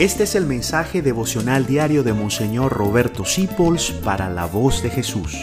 [0.00, 5.36] Este es el mensaje devocional diario de Monseñor Roberto Sipols para la voz de Jesús.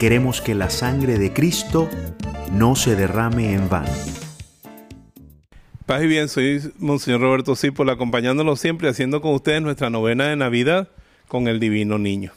[0.00, 1.88] Queremos que la sangre de Cristo
[2.50, 3.92] no se derrame en vano.
[5.86, 10.34] Paz y bien, soy Monseñor Roberto Sipols, acompañándolo siempre, haciendo con ustedes nuestra novena de
[10.34, 10.88] Navidad
[11.28, 12.32] con el Divino Niño.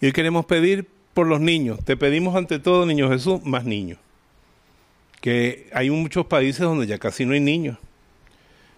[0.00, 1.80] Y hoy queremos pedir por los niños.
[1.84, 3.98] Te pedimos ante todo, Niño Jesús, más niños.
[5.20, 7.78] Que hay muchos países donde ya casi no hay niños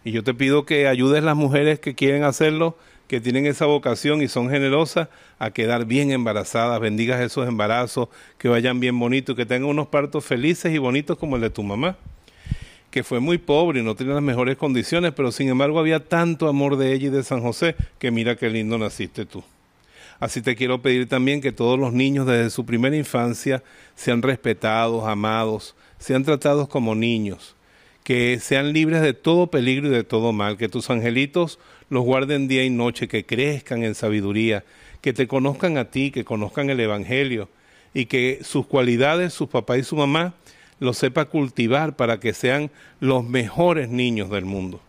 [0.05, 2.76] y yo te pido que ayudes las mujeres que quieren hacerlo,
[3.08, 5.08] que tienen esa vocación y son generosas,
[5.39, 6.79] a quedar bien embarazadas.
[6.79, 11.36] Bendigas esos embarazos, que vayan bien bonitos, que tengan unos partos felices y bonitos como
[11.36, 11.96] el de tu mamá,
[12.90, 16.48] que fue muy pobre y no tenía las mejores condiciones, pero sin embargo había tanto
[16.48, 19.43] amor de ella y de San José, que mira qué lindo naciste tú.
[20.21, 23.62] Así te quiero pedir también que todos los niños desde su primera infancia
[23.95, 27.57] sean respetados, amados, sean tratados como niños
[28.04, 31.58] que sean libres de todo peligro y de todo mal, que tus angelitos
[31.89, 34.62] los guarden día y noche, que crezcan en sabiduría,
[35.01, 37.48] que te conozcan a ti, que conozcan el Evangelio
[37.95, 40.34] y que sus cualidades, su papá y su mamá,
[40.81, 42.70] los sepa cultivar para que sean
[43.01, 44.81] los mejores niños del mundo.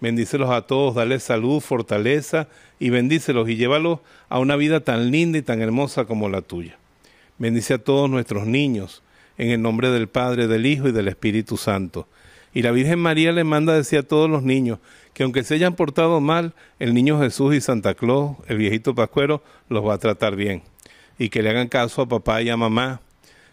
[0.00, 5.38] Bendícelos a todos, dale salud, fortaleza y bendícelos y llévalos a una vida tan linda
[5.38, 6.78] y tan hermosa como la tuya.
[7.38, 9.02] Bendice a todos nuestros niños,
[9.38, 12.06] en el nombre del Padre, del Hijo y del Espíritu Santo.
[12.52, 14.78] Y la Virgen María le manda decir a todos los niños
[15.14, 19.42] que aunque se hayan portado mal, el niño Jesús y Santa Claus, el viejito Pascuero,
[19.68, 20.62] los va a tratar bien.
[21.18, 23.00] Y que le hagan caso a papá y a mamá,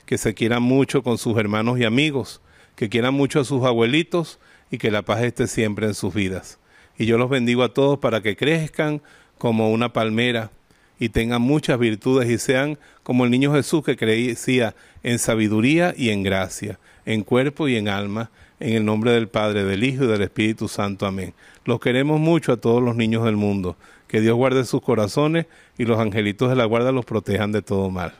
[0.06, 2.42] que se quieran mucho con sus hermanos y amigos,
[2.75, 4.40] que quieran mucho a sus abuelitos
[4.72, 6.59] y que la paz esté siempre en sus vidas.
[6.98, 9.02] Y yo los bendigo a todos para que crezcan
[9.38, 10.52] como una palmera
[11.00, 16.09] y tengan muchas virtudes y sean como el niño Jesús que crecía en sabiduría y
[16.09, 20.08] en gracia, en cuerpo y en alma, en el nombre del Padre, del Hijo y
[20.08, 21.05] del Espíritu Santo.
[21.05, 21.33] Amén.
[21.66, 23.75] Los queremos mucho a todos los niños del mundo.
[24.08, 27.89] Que Dios guarde sus corazones y los angelitos de la guarda los protejan de todo
[27.89, 28.13] mal.